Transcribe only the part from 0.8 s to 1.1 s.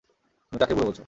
বলছো?